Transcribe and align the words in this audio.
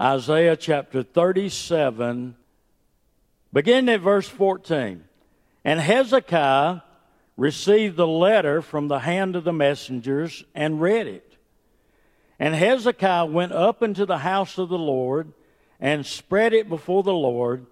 Isaiah 0.00 0.56
chapter 0.56 1.04
37, 1.04 2.34
beginning 3.52 3.94
at 3.94 4.00
verse 4.00 4.28
14. 4.28 5.04
And 5.64 5.80
Hezekiah 5.80 6.80
received 7.36 7.96
the 7.96 8.06
letter 8.06 8.60
from 8.60 8.88
the 8.88 9.00
hand 9.00 9.36
of 9.36 9.44
the 9.44 9.52
messengers 9.52 10.44
and 10.54 10.80
read 10.80 11.06
it. 11.06 11.36
And 12.40 12.56
Hezekiah 12.56 13.26
went 13.26 13.52
up 13.52 13.82
into 13.82 14.04
the 14.04 14.18
house 14.18 14.58
of 14.58 14.68
the 14.68 14.78
Lord 14.78 15.32
and 15.78 16.04
spread 16.04 16.52
it 16.52 16.68
before 16.68 17.04
the 17.04 17.14
Lord. 17.14 17.66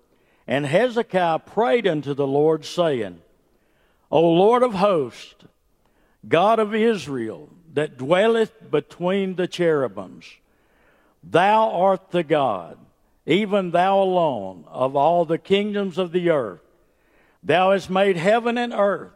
And 0.46 0.64
Hezekiah 0.64 1.40
prayed 1.40 1.88
unto 1.88 2.14
the 2.14 2.26
Lord, 2.26 2.64
saying, 2.64 3.20
O 4.12 4.20
Lord 4.20 4.62
of 4.62 4.74
hosts, 4.74 5.44
God 6.28 6.60
of 6.60 6.72
Israel, 6.72 7.48
that 7.72 7.96
dwelleth 7.96 8.70
between 8.70 9.34
the 9.34 9.48
cherubims, 9.48 10.26
thou 11.22 11.70
art 11.70 12.10
the 12.10 12.22
God, 12.22 12.78
even 13.26 13.70
thou 13.70 14.02
alone, 14.02 14.64
of 14.68 14.96
all 14.96 15.24
the 15.24 15.38
kingdoms 15.38 15.98
of 15.98 16.12
the 16.12 16.30
earth. 16.30 16.60
Thou 17.42 17.72
hast 17.72 17.90
made 17.90 18.16
heaven 18.16 18.56
and 18.58 18.72
earth. 18.72 19.12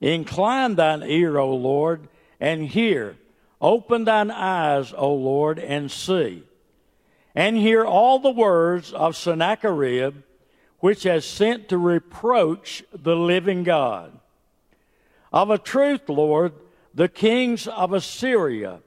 Incline 0.00 0.76
thine 0.76 1.02
ear, 1.02 1.36
O 1.38 1.54
Lord, 1.54 2.08
and 2.40 2.66
hear. 2.66 3.16
Open 3.60 4.04
thine 4.04 4.30
eyes, 4.30 4.94
O 4.96 5.12
Lord, 5.12 5.58
and 5.58 5.90
see. 5.90 6.44
And 7.34 7.56
hear 7.56 7.84
all 7.84 8.18
the 8.18 8.30
words 8.30 8.92
of 8.92 9.16
Sennacherib, 9.16 10.16
which 10.78 11.02
has 11.02 11.24
sent 11.24 11.68
to 11.68 11.78
reproach 11.78 12.82
the 12.92 13.14
living 13.14 13.62
God. 13.62 14.18
Of 15.32 15.50
a 15.50 15.58
truth, 15.58 16.08
Lord, 16.08 16.54
the 16.94 17.08
kings 17.08 17.68
of 17.68 17.92
Assyria 17.92 18.80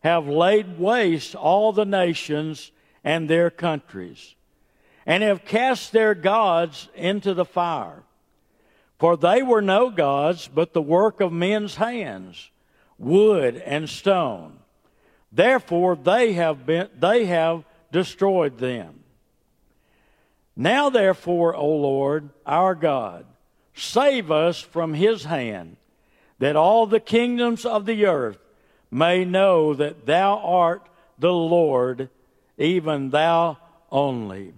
have 0.00 0.26
laid 0.26 0.78
waste 0.78 1.34
all 1.34 1.72
the 1.72 1.84
nations 1.84 2.72
and 3.04 3.28
their 3.28 3.50
countries, 3.50 4.34
and 5.06 5.22
have 5.22 5.44
cast 5.44 5.92
their 5.92 6.14
gods 6.14 6.88
into 6.94 7.34
the 7.34 7.44
fire. 7.44 8.02
For 8.98 9.16
they 9.16 9.42
were 9.42 9.62
no 9.62 9.88
gods, 9.90 10.48
but 10.52 10.74
the 10.74 10.82
work 10.82 11.20
of 11.20 11.32
men's 11.32 11.76
hands, 11.76 12.50
wood 12.98 13.56
and 13.56 13.88
stone. 13.88 14.58
Therefore 15.32 15.96
they 15.96 16.34
have 16.34 16.66
been 16.66 16.88
they 16.98 17.24
have 17.26 17.64
destroyed 17.92 18.58
them. 18.58 19.00
Now 20.54 20.90
therefore, 20.90 21.54
O 21.54 21.66
Lord, 21.66 22.28
our 22.44 22.74
God, 22.74 23.24
save 23.74 24.30
us 24.30 24.60
from 24.60 24.92
his 24.92 25.24
hand, 25.24 25.76
that 26.38 26.56
all 26.56 26.86
the 26.86 27.00
kingdoms 27.00 27.64
of 27.64 27.86
the 27.86 28.04
earth 28.04 28.38
may 28.90 29.24
know 29.24 29.74
that 29.74 30.06
thou 30.06 30.38
art 30.38 30.88
the 31.18 31.32
Lord, 31.32 32.08
even 32.58 33.10
thou 33.10 33.58
only. 33.90 34.54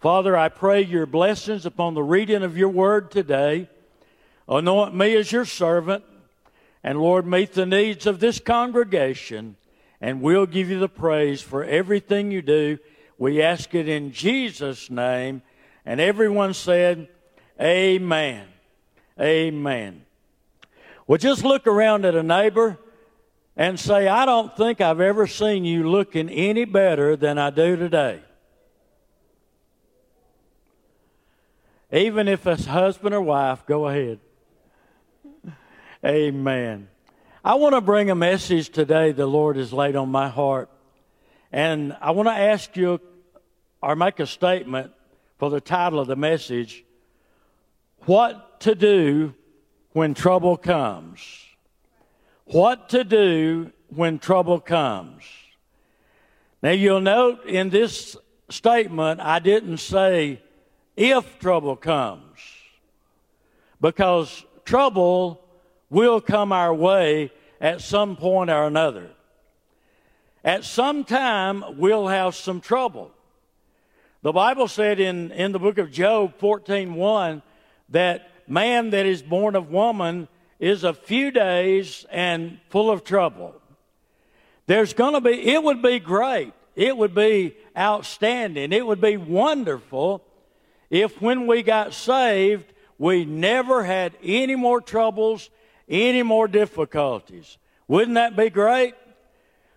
Father, 0.00 0.36
I 0.36 0.48
pray 0.48 0.82
your 0.82 1.06
blessings 1.06 1.64
upon 1.64 1.94
the 1.94 2.02
reading 2.02 2.42
of 2.42 2.58
your 2.58 2.68
word 2.68 3.10
today. 3.10 3.68
Anoint 4.48 4.94
me 4.94 5.16
as 5.16 5.32
your 5.32 5.46
servant, 5.46 6.04
and 6.82 7.00
Lord, 7.00 7.26
meet 7.26 7.52
the 7.52 7.64
needs 7.64 8.06
of 8.06 8.20
this 8.20 8.38
congregation, 8.38 9.56
and 10.00 10.20
we'll 10.20 10.46
give 10.46 10.68
you 10.68 10.78
the 10.78 10.88
praise 10.88 11.40
for 11.40 11.64
everything 11.64 12.30
you 12.30 12.42
do. 12.42 12.78
We 13.16 13.40
ask 13.40 13.74
it 13.74 13.88
in 13.88 14.12
Jesus' 14.12 14.90
name. 14.90 15.42
And 15.86 16.00
everyone 16.00 16.54
said, 16.54 17.08
Amen. 17.60 18.46
Amen. 19.20 20.04
Well, 21.06 21.18
just 21.18 21.44
look 21.44 21.66
around 21.66 22.04
at 22.04 22.14
a 22.14 22.22
neighbor 22.22 22.78
and 23.56 23.78
say, 23.78 24.08
I 24.08 24.26
don't 24.26 24.56
think 24.56 24.80
I've 24.80 25.00
ever 25.00 25.26
seen 25.26 25.64
you 25.64 25.88
looking 25.88 26.28
any 26.28 26.64
better 26.64 27.16
than 27.16 27.38
I 27.38 27.50
do 27.50 27.76
today. 27.76 28.20
Even 31.92 32.26
if 32.26 32.46
it's 32.46 32.64
husband 32.64 33.14
or 33.14 33.20
wife, 33.20 33.64
go 33.66 33.86
ahead. 33.86 34.18
Amen. 36.04 36.88
I 37.44 37.54
want 37.54 37.74
to 37.74 37.80
bring 37.80 38.10
a 38.10 38.14
message 38.14 38.70
today 38.70 39.12
the 39.12 39.26
Lord 39.26 39.56
has 39.56 39.72
laid 39.72 39.94
on 39.94 40.08
my 40.08 40.28
heart. 40.28 40.68
And 41.52 41.96
I 42.00 42.10
want 42.10 42.28
to 42.28 42.34
ask 42.34 42.76
you 42.76 43.00
or 43.80 43.94
make 43.94 44.18
a 44.18 44.26
statement 44.26 44.92
for 45.38 45.50
the 45.50 45.60
title 45.60 46.00
of 46.00 46.08
the 46.08 46.16
message 46.16 46.84
What 48.06 48.60
to 48.60 48.74
Do 48.74 49.34
When 49.92 50.14
Trouble 50.14 50.56
Comes. 50.56 51.20
What 52.46 52.90
to 52.90 53.04
do 53.04 53.72
when 53.88 54.18
trouble 54.18 54.60
comes. 54.60 55.24
Now 56.62 56.70
you'll 56.70 57.00
note 57.00 57.44
in 57.46 57.70
this 57.70 58.16
statement, 58.50 59.20
I 59.20 59.38
didn't 59.38 59.78
say 59.78 60.42
if 60.96 61.38
trouble 61.38 61.76
comes, 61.76 62.38
because 63.80 64.44
trouble 64.64 65.40
will 65.90 66.20
come 66.20 66.52
our 66.52 66.72
way 66.74 67.30
at 67.60 67.80
some 67.80 68.16
point 68.16 68.50
or 68.50 68.66
another. 68.66 69.10
At 70.44 70.64
some 70.64 71.04
time, 71.04 71.64
we'll 71.78 72.08
have 72.08 72.34
some 72.34 72.60
trouble. 72.60 73.10
The 74.22 74.32
Bible 74.32 74.68
said 74.68 75.00
in, 75.00 75.32
in 75.32 75.52
the 75.52 75.58
book 75.58 75.78
of 75.78 75.90
Job 75.90 76.38
14.1 76.38 77.42
that 77.90 78.30
man 78.46 78.90
that 78.90 79.06
is 79.06 79.22
born 79.22 79.56
of 79.56 79.70
woman 79.70 80.28
is 80.58 80.84
a 80.84 80.94
few 80.94 81.30
days 81.30 82.06
and 82.10 82.58
full 82.68 82.90
of 82.90 83.04
trouble. 83.04 83.54
There's 84.66 84.94
going 84.94 85.14
to 85.14 85.20
be, 85.20 85.48
it 85.52 85.62
would 85.62 85.82
be 85.82 85.98
great. 85.98 86.52
It 86.74 86.96
would 86.96 87.14
be 87.14 87.56
outstanding. 87.76 88.72
It 88.72 88.86
would 88.86 89.00
be 89.00 89.16
wonderful 89.16 90.24
if 90.90 91.20
when 91.20 91.46
we 91.46 91.62
got 91.62 91.94
saved, 91.94 92.72
we 92.98 93.24
never 93.24 93.84
had 93.84 94.16
any 94.22 94.54
more 94.54 94.80
troubles 94.80 95.50
any 95.88 96.22
more 96.22 96.48
difficulties. 96.48 97.58
Wouldn't 97.88 98.14
that 98.14 98.36
be 98.36 98.50
great? 98.50 98.94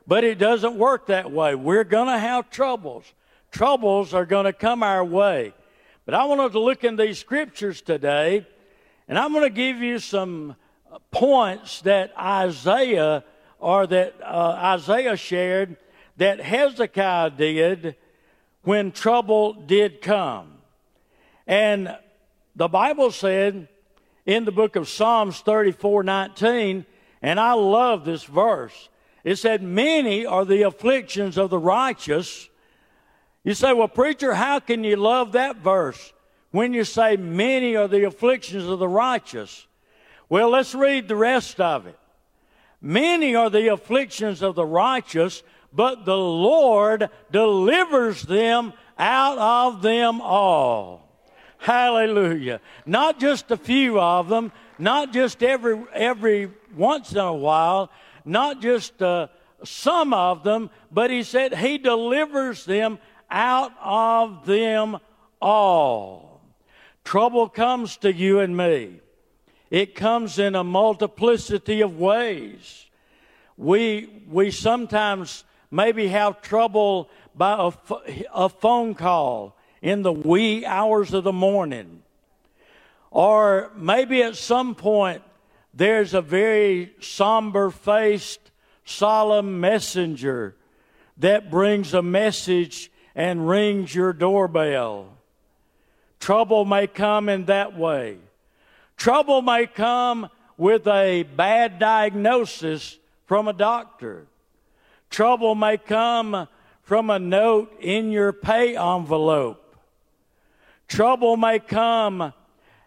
But 0.06 0.24
it 0.24 0.38
doesn't 0.38 0.76
work 0.76 1.08
that 1.08 1.32
way. 1.32 1.56
We're 1.56 1.84
going 1.84 2.08
to 2.08 2.18
have 2.18 2.50
troubles. 2.50 3.12
Troubles 3.52 4.14
are 4.14 4.26
going 4.26 4.46
to 4.46 4.54
come 4.54 4.84
our 4.84 5.04
way. 5.04 5.54
But 6.06 6.16
I 6.16 6.24
wanted 6.26 6.54
to 6.54 6.60
look 6.60 6.84
in 6.84 6.96
these 6.96 7.20
scriptures 7.20 7.82
today, 7.82 8.48
and 9.10 9.20
I'm 9.20 9.34
going 9.34 9.44
to 9.44 9.50
give 9.50 9.78
you 9.78 10.00
some 10.00 10.56
points 11.12 11.82
that 11.82 12.12
Isaiah 12.18 13.24
or 13.60 13.88
that 13.88 14.16
uh, 14.22 14.58
Isaiah 14.76 15.18
shared 15.18 15.78
that 16.18 16.40
Hezekiah 16.40 17.32
did 17.32 17.96
when 18.64 18.92
trouble 18.92 19.54
did 19.54 20.02
come. 20.02 20.54
And 21.46 21.96
the 22.56 22.68
Bible 22.68 23.12
said 23.12 23.68
in 24.26 24.46
the 24.46 24.52
book 24.52 24.76
of 24.76 24.90
Psalms 24.90 25.40
34 25.40 26.04
19, 26.04 26.86
and 27.22 27.40
I 27.40 27.54
love 27.54 28.06
this 28.06 28.24
verse. 28.24 28.90
It 29.24 29.38
said, 29.38 29.62
Many 29.62 30.26
are 30.26 30.46
the 30.46 30.64
afflictions 30.64 31.38
of 31.38 31.50
the 31.50 31.58
righteous. 31.58 32.50
You 33.44 33.54
say, 33.54 33.74
Well, 33.74 33.88
preacher, 33.88 34.34
how 34.34 34.60
can 34.60 34.84
you 34.84 34.98
love 34.98 35.32
that 35.32 35.58
verse 35.58 36.14
when 36.52 36.74
you 36.74 36.84
say, 36.84 37.16
Many 37.16 37.76
are 37.76 37.88
the 37.88 38.06
afflictions 38.06 38.66
of 38.66 38.80
the 38.80 38.88
righteous? 38.88 39.68
Well, 40.30 40.50
let's 40.50 40.76
read 40.76 41.08
the 41.08 41.16
rest 41.16 41.60
of 41.62 41.88
it. 41.88 41.98
Many 42.82 43.36
are 43.36 43.50
the 43.50 43.74
afflictions 43.74 44.42
of 44.42 44.56
the 44.56 44.66
righteous, 44.66 45.42
but 45.74 46.06
the 46.06 46.18
Lord 46.18 47.10
delivers 47.32 48.22
them 48.24 48.74
out 48.98 49.38
of 49.38 49.82
them 49.82 50.22
all. 50.22 51.08
Hallelujah. 51.58 52.62
Not 52.86 53.20
just 53.20 53.52
a 53.52 53.58
few 53.58 54.00
of 54.00 54.30
them, 54.30 54.52
not 54.78 55.12
just 55.12 55.42
every, 55.42 55.84
every 55.94 56.52
once 56.76 57.12
in 57.12 57.18
a 57.18 57.34
while, 57.34 57.90
not 58.26 58.62
just 58.62 59.02
uh, 59.02 59.28
some 59.64 60.14
of 60.14 60.44
them, 60.44 60.70
but 60.92 61.10
he 61.10 61.24
said 61.24 61.56
he 61.56 61.78
delivers 61.78 62.66
them 62.66 63.00
out 63.30 63.72
of 63.84 64.46
them 64.46 64.98
all. 65.42 66.42
Trouble 67.04 67.50
comes 67.50 67.98
to 67.98 68.14
you 68.14 68.40
and 68.40 68.56
me. 68.56 69.02
It 69.70 69.96
comes 69.96 70.40
in 70.40 70.56
a 70.56 70.64
multiplicity 70.64 71.82
of 71.82 72.00
ways. 72.00 72.86
We, 73.58 74.24
we 74.30 74.52
sometimes 74.52 75.44
maybe 75.72 76.08
have 76.08 76.42
trouble 76.42 77.10
by 77.36 77.54
a, 77.54 77.96
a 78.34 78.50
phone 78.50 78.96
call 78.96 79.58
in 79.82 80.02
the 80.04 80.14
wee 80.14 80.66
hours 80.66 81.14
of 81.14 81.24
the 81.24 81.34
morning. 81.34 82.02
Or 83.12 83.72
maybe 83.76 84.24
at 84.24 84.36
some 84.36 84.76
point 84.76 85.22
there's 85.74 86.14
a 86.14 86.22
very 86.22 86.94
somber 87.00 87.70
faced, 87.70 88.52
solemn 88.86 89.60
messenger 89.60 90.56
that 91.18 91.52
brings 91.52 91.94
a 91.94 92.02
message 92.02 92.92
and 93.16 93.48
rings 93.48 93.94
your 93.94 94.14
doorbell. 94.14 95.18
Trouble 96.20 96.66
may 96.66 96.88
come 96.88 97.30
in 97.30 97.46
that 97.46 97.78
way. 97.78 98.18
Trouble 98.98 99.44
may 99.44 99.68
come 99.68 100.30
with 100.58 100.88
a 100.88 101.24
bad 101.24 101.78
diagnosis 101.80 102.98
from 103.26 103.48
a 103.48 103.54
doctor. 103.54 104.26
Trouble 105.10 105.56
may 105.56 105.78
come 105.78 106.48
from 106.82 107.10
a 107.10 107.20
note 107.20 107.78
in 107.80 108.12
your 108.12 108.34
pay 108.34 108.76
envelope. 108.76 109.76
Trouble 110.88 111.38
may 111.38 111.60
come 111.60 112.34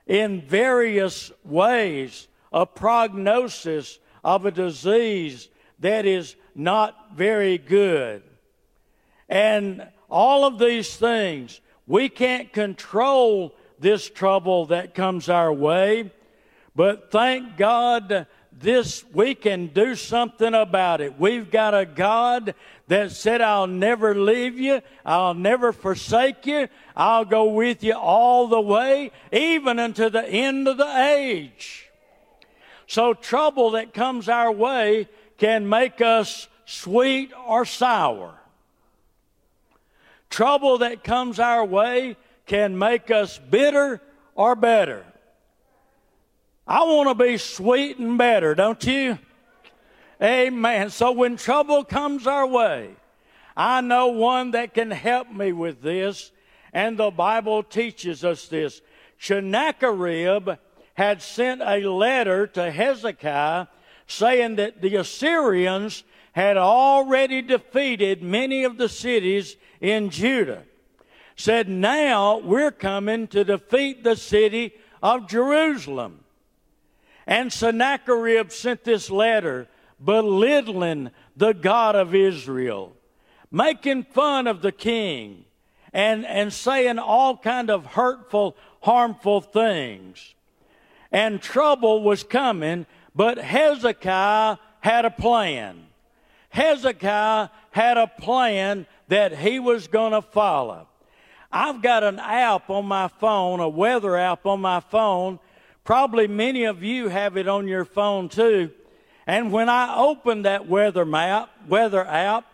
in 0.07 0.41
various 0.41 1.31
ways, 1.45 2.27
a 2.53 2.67
prognosis 2.67 3.99
of 4.25 4.45
a 4.45 4.51
disease 4.51 5.49
that 5.79 6.07
is 6.07 6.35
not 6.55 7.15
very 7.15 7.57
good. 7.57 8.23
And 9.29 9.87
all 10.11 10.45
of 10.45 10.59
these 10.59 10.97
things, 10.97 11.61
we 11.87 12.09
can't 12.09 12.53
control 12.53 13.55
this 13.81 14.09
trouble 14.09 14.67
that 14.67 14.95
comes 14.95 15.29
our 15.29 15.53
way, 15.53 16.13
but 16.77 17.11
thank 17.11 17.57
God 17.57 18.27
this 18.53 19.05
we 19.13 19.35
can 19.35 19.69
do 19.69 19.95
something 19.95 20.55
about 20.55 21.01
it. 21.01 21.19
We've 21.19 21.51
got 21.51 21.75
a 21.75 21.87
God 21.87 22.55
that 22.89 23.13
said, 23.13 23.41
I'll 23.41 23.67
never 23.67 24.15
leave 24.15 24.59
you, 24.59 24.83
I'll 25.05 25.35
never 25.35 25.73
forsake 25.73 26.47
you, 26.47 26.69
I'll 26.95 27.25
go 27.25 27.45
with 27.45 27.83
you 27.83 27.95
all 27.95 28.49
the 28.49 28.61
way, 28.61 29.13
even 29.33 29.79
unto 29.79 30.11
the 30.11 30.29
end 30.29 30.69
of 30.69 30.77
the 30.77 31.15
age. 31.17 31.89
So 32.87 33.15
trouble 33.15 33.73
that 33.73 33.95
comes 33.95 34.29
our 34.29 34.51
way 34.53 35.09
can 35.39 35.69
make 35.69 36.01
us 36.01 36.49
sweet 36.67 37.33
or 37.47 37.65
sour. 37.65 38.35
Trouble 40.29 40.79
that 40.79 41.03
comes 41.03 41.39
our 41.39 41.65
way 41.65 42.17
can 42.51 42.77
make 42.77 43.13
us 43.13 43.39
bitter 43.39 44.03
or 44.35 44.57
better. 44.57 45.07
I 46.67 46.83
want 46.83 47.09
to 47.09 47.15
be 47.15 47.37
sweet 47.37 47.99
and 47.99 48.19
better, 48.19 48.57
don't 48.57 48.85
you? 48.85 49.21
Amen. 50.21 50.91
So 50.91 51.13
when 51.13 51.37
trouble 51.37 51.85
comes 51.85 52.27
our 52.27 52.45
way, 52.45 52.91
I 53.57 53.83
know 53.83 54.09
one 54.09 54.51
that 54.51 54.75
can 54.75 54.91
help 54.91 55.31
me 55.31 55.53
with 55.53 55.81
this, 55.81 56.33
and 56.73 56.99
the 56.99 57.13
Bible 57.13 57.63
teaches 57.63 58.25
us 58.25 58.49
this. 58.49 58.83
Sennacherib 59.17 60.49
had 60.95 61.23
sent 61.23 61.63
a 61.63 61.89
letter 61.89 62.49
to 62.49 62.69
Hezekiah 62.69 63.69
saying 64.09 64.57
that 64.57 64.83
the 64.83 64.97
Assyrians 64.97 66.03
had 66.33 66.57
already 66.57 67.43
defeated 67.43 68.25
many 68.25 68.65
of 68.65 68.77
the 68.77 68.89
cities 68.89 69.55
in 69.81 70.11
Judah. 70.11 70.65
Said, 71.41 71.71
now 71.71 72.37
we're 72.37 72.71
coming 72.71 73.27
to 73.29 73.45
defeat 73.45 74.05
the 74.05 74.15
city 74.15 74.75
of 75.03 75.27
Jerusalem. 75.27 76.21
And 77.27 77.51
Sennacherib 77.51 78.53
sent 78.53 78.85
this 78.85 79.11
letter 79.11 79.67
belittling 80.05 81.13
the 81.35 81.55
God 81.55 81.97
of 81.97 82.15
Israel, 82.15 82.93
making 83.51 84.03
fun 84.03 84.49
of 84.49 84.61
the 84.61 84.71
king, 84.71 85.47
and, 85.95 86.27
and 86.27 86.53
saying 86.53 86.99
all 86.99 87.39
kind 87.39 87.71
of 87.71 87.87
hurtful, 87.87 88.55
harmful 88.83 89.41
things. 89.41 90.35
And 91.11 91.41
trouble 91.41 92.03
was 92.03 92.23
coming, 92.23 92.85
but 93.15 93.39
Hezekiah 93.39 94.59
had 94.81 95.07
a 95.07 95.11
plan. 95.11 95.87
Hezekiah 96.51 97.49
had 97.71 97.97
a 97.97 98.09
plan 98.09 98.87
that 99.09 99.39
he 99.39 99.59
was 99.59 99.89
going 99.89 100.13
to 100.13 100.21
follow. 100.21 100.87
I've 101.53 101.83
got 101.83 102.05
an 102.05 102.19
app 102.19 102.71
on 102.71 102.87
my 102.87 103.09
phone, 103.09 103.61
a 103.61 103.69
weather 103.69 104.17
app 104.17 104.47
on 104.47 104.61
my 104.61 104.81
phone. 104.81 105.39
Probably 105.85 106.29
many 106.29 106.65
of 106.65 106.83
you 106.83 107.09
have 107.09 107.37
it 107.37 107.49
on 107.49 107.67
your 107.67 107.85
phone 107.85 108.29
too. 108.29 108.71
And 109.27 109.53
when 109.53 109.69
I 109.69 109.97
open 109.97 110.43
that 110.43 110.69
weather 110.69 111.05
map, 111.05 111.51
weather 111.69 112.05
app, 112.07 112.47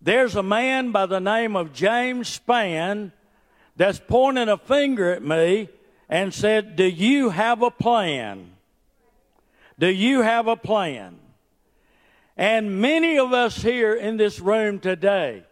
there's 0.00 0.36
a 0.36 0.42
man 0.42 0.90
by 0.90 1.06
the 1.06 1.20
name 1.20 1.56
of 1.56 1.72
James 1.72 2.38
Spann 2.38 3.12
that's 3.76 4.00
pointing 4.06 4.48
a 4.48 4.58
finger 4.58 5.12
at 5.12 5.22
me 5.22 5.68
and 6.08 6.32
said, 6.32 6.76
Do 6.76 6.84
you 6.84 7.30
have 7.30 7.62
a 7.62 7.70
plan? 7.70 8.52
Do 9.78 9.88
you 9.88 10.20
have 10.20 10.46
a 10.46 10.56
plan? 10.56 11.18
And 12.36 12.80
many 12.80 13.18
of 13.18 13.32
us 13.32 13.56
here 13.62 13.94
in 13.94 14.16
this 14.16 14.40
room 14.40 14.80
today, 14.80 15.44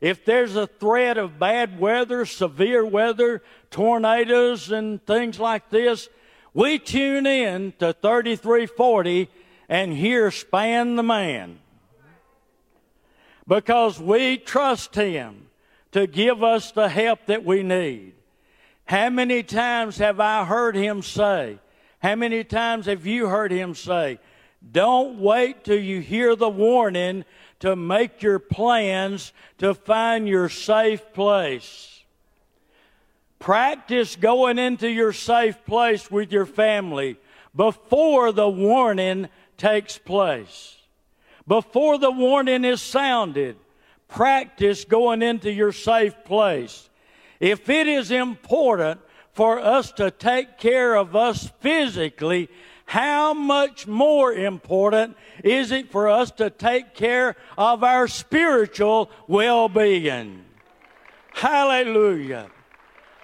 if 0.00 0.24
there's 0.24 0.56
a 0.56 0.66
threat 0.66 1.18
of 1.18 1.38
bad 1.38 1.78
weather, 1.78 2.24
severe 2.24 2.84
weather, 2.84 3.42
tornadoes, 3.70 4.70
and 4.70 5.04
things 5.04 5.38
like 5.38 5.68
this, 5.70 6.08
we 6.54 6.78
tune 6.78 7.26
in 7.26 7.72
to 7.78 7.92
3340 7.92 9.28
and 9.68 9.92
hear 9.92 10.30
Spann 10.30 10.96
the 10.96 11.02
Man. 11.02 11.58
Because 13.46 14.00
we 14.00 14.38
trust 14.38 14.94
Him 14.94 15.48
to 15.92 16.06
give 16.06 16.42
us 16.42 16.72
the 16.72 16.88
help 16.88 17.26
that 17.26 17.44
we 17.44 17.62
need. 17.62 18.14
How 18.84 19.10
many 19.10 19.42
times 19.42 19.98
have 19.98 20.18
I 20.18 20.44
heard 20.44 20.74
Him 20.74 21.02
say, 21.02 21.58
how 22.00 22.14
many 22.14 22.42
times 22.42 22.86
have 22.86 23.06
you 23.06 23.28
heard 23.28 23.52
Him 23.52 23.74
say, 23.74 24.18
don't 24.72 25.18
wait 25.18 25.64
till 25.64 25.78
you 25.78 26.00
hear 26.00 26.34
the 26.36 26.48
warning 26.48 27.24
to 27.60 27.76
make 27.76 28.22
your 28.22 28.38
plans 28.38 29.32
to 29.58 29.74
find 29.74 30.28
your 30.28 30.48
safe 30.48 31.12
place. 31.12 32.02
Practice 33.38 34.16
going 34.16 34.58
into 34.58 34.88
your 34.88 35.12
safe 35.12 35.64
place 35.64 36.10
with 36.10 36.32
your 36.32 36.46
family 36.46 37.16
before 37.54 38.32
the 38.32 38.48
warning 38.48 39.28
takes 39.56 39.96
place. 39.96 40.76
Before 41.46 41.98
the 41.98 42.10
warning 42.10 42.64
is 42.64 42.82
sounded, 42.82 43.56
practice 44.08 44.84
going 44.84 45.22
into 45.22 45.50
your 45.50 45.72
safe 45.72 46.14
place. 46.24 46.88
If 47.40 47.68
it 47.70 47.86
is 47.86 48.10
important 48.10 49.00
for 49.32 49.58
us 49.58 49.92
to 49.92 50.10
take 50.10 50.58
care 50.58 50.94
of 50.94 51.16
us 51.16 51.50
physically, 51.60 52.48
how 52.90 53.32
much 53.32 53.86
more 53.86 54.32
important 54.32 55.16
is 55.44 55.70
it 55.70 55.92
for 55.92 56.08
us 56.08 56.32
to 56.32 56.50
take 56.50 56.92
care 56.92 57.36
of 57.56 57.84
our 57.84 58.08
spiritual 58.08 59.12
well-being? 59.28 60.44
Hallelujah. 61.32 62.50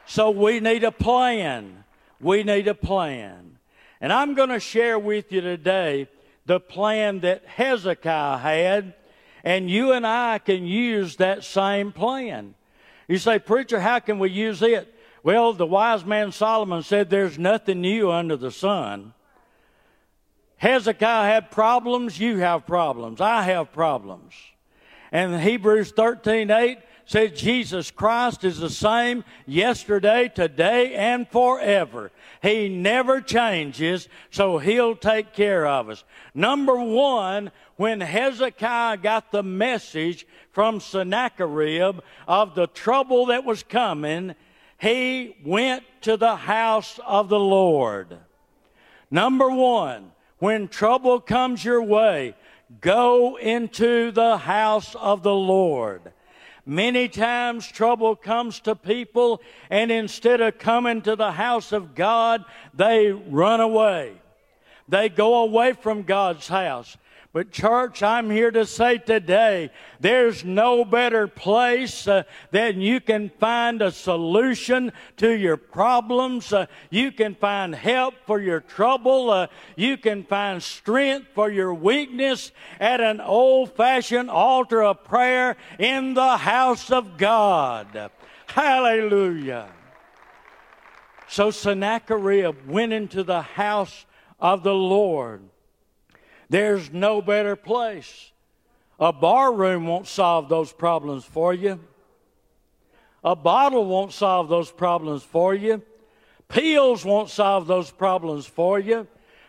So 0.05 0.31
we 0.31 0.61
need 0.61 0.85
a 0.85 0.93
plan. 0.93 1.83
We 2.21 2.45
need 2.45 2.69
a 2.69 2.77
plan. 2.77 3.59
And 4.01 4.13
I'm 4.13 4.35
going 4.35 4.51
to 4.51 4.61
share 4.61 5.01
with 5.01 5.33
you 5.33 5.41
today 5.41 6.07
the 6.45 6.61
plan 6.61 7.19
that 7.23 7.45
Hezekiah 7.47 8.39
had, 8.39 8.95
and 9.43 9.69
you 9.69 9.91
and 9.91 10.07
I 10.07 10.39
can 10.39 10.65
use 10.65 11.17
that 11.17 11.43
same 11.43 11.91
plan. 11.91 12.55
You 13.09 13.19
say, 13.19 13.41
Preacher, 13.41 13.81
how 13.81 13.99
can 13.99 14.20
we 14.20 14.31
use 14.31 14.63
it? 14.63 14.94
Well, 15.25 15.53
the 15.55 15.67
wise 15.67 16.05
man 16.05 16.31
Solomon 16.31 16.85
said 16.85 17.11
there's 17.11 17.37
nothing 17.37 17.81
new 17.81 18.13
under 18.13 18.37
the 18.37 18.53
sun. 18.53 19.13
Hezekiah 20.58 21.32
had 21.32 21.51
problems, 21.51 22.19
you 22.19 22.39
have 22.39 22.67
problems, 22.67 23.20
I 23.20 23.43
have 23.43 23.72
problems. 23.72 24.34
And 25.13 25.41
Hebrews 25.41 25.93
13 25.93 26.51
8 26.51 26.79
says 27.05 27.41
Jesus 27.41 27.91
Christ 27.91 28.43
is 28.43 28.58
the 28.58 28.70
same 28.70 29.22
yesterday, 29.46 30.29
today, 30.34 30.94
and 30.94 31.29
forever. 31.29 32.10
He 32.43 32.69
never 32.69 33.20
changes, 33.20 34.08
so 34.31 34.58
He'll 34.58 34.96
take 34.96 35.32
care 35.32 35.67
of 35.67 35.89
us. 35.89 36.05
Number 36.34 36.77
one, 36.77 37.53
when 37.77 38.01
Hezekiah 38.01 38.96
got 38.98 39.31
the 39.31 39.43
message 39.43 40.27
from 40.53 40.81
Sennacherib 40.81 42.01
of 42.27 42.55
the 42.55 42.67
trouble 42.67 43.27
that 43.27 43.44
was 43.44 43.63
coming, 43.63 44.34
he 44.79 45.36
went 45.44 45.84
to 46.03 46.17
the 46.17 46.36
house 46.36 46.98
of 47.06 47.29
the 47.29 47.39
Lord. 47.39 48.19
Number 49.10 49.48
one, 49.51 50.13
when 50.38 50.69
trouble 50.69 51.20
comes 51.20 51.64
your 51.64 51.82
way, 51.82 52.34
go 52.81 53.36
into 53.36 54.10
the 54.10 54.36
house 54.36 54.94
of 54.96 55.22
the 55.22 55.34
Lord. 55.34 56.12
Many 56.64 57.08
times 57.08 57.66
trouble 57.66 58.16
comes 58.16 58.58
to 58.60 58.74
people, 58.74 59.40
and 59.70 59.90
instead 59.93 60.40
of 60.40 60.58
coming 60.58 61.00
to 61.02 61.14
the 61.14 61.32
house 61.32 61.70
of 61.70 61.94
God, 61.94 62.44
they 62.74 63.12
run 63.12 63.60
away. 63.60 64.14
They 64.88 65.08
go 65.08 65.43
away 65.43 65.74
from 65.74 66.02
God's 66.02 66.48
house. 66.48 66.96
But, 67.33 67.51
church, 67.51 68.03
I'm 68.03 68.31
here 68.31 68.51
to 68.51 68.65
say 68.65 68.99
today 68.99 69.71
there's 70.01 70.45
no 70.45 70.85
better 70.85 71.29
place 71.29 72.09
uh, 72.09 72.23
than 72.51 72.81
you 72.81 73.01
can 73.01 73.31
find 73.39 73.83
a 73.83 73.91
solution 73.91 74.93
to 75.19 75.31
your 75.31 75.59
problems. 75.59 76.53
Uh, 76.53 76.67
you 76.89 77.13
can 77.13 77.35
find 77.35 77.75
help 77.75 78.15
for 78.27 78.41
your 78.41 78.61
trouble. 78.61 79.31
Uh, 79.31 79.47
you 79.77 79.99
can 79.99 80.25
find 80.25 80.63
strength 80.63 81.29
for 81.35 81.51
your 81.51 81.75
weakness 81.75 82.53
at 82.81 83.01
an 83.01 83.21
old 83.21 83.77
fashioned 83.77 84.31
altar 84.31 84.83
of 84.83 85.05
prayer 85.05 85.56
in 85.79 86.15
the 86.15 86.39
house 86.39 86.91
of 86.91 87.19
God. 87.19 88.11
Hallelujah. 88.47 89.69
So 91.29 91.51
Sennacherib 91.51 92.67
went 92.67 92.93
into 92.93 93.25
the 93.25 93.43
house 93.43 94.06
of 94.41 94.63
the 94.63 94.75
Lord. 94.75 95.43
There's 96.48 96.93
no 96.93 97.20
better 97.20 97.56
place. 97.56 98.32
A 98.98 99.12
bar 99.12 99.53
room 99.53 99.86
won't 99.86 100.06
solve 100.06 100.48
those 100.48 100.72
problems 100.72 101.24
for 101.24 101.53
you. 101.53 101.81
A 103.22 103.36
bottle 103.36 103.84
won't 103.84 104.12
solve 104.12 104.48
those 104.48 104.70
problems 104.70 105.22
for 105.22 105.55
you. 105.55 105.82
Pills 106.48 107.05
won't 107.05 107.29
solve 107.29 107.67
those 107.67 107.91
problems 107.91 108.46
for 108.46 108.79
you. 108.79 109.06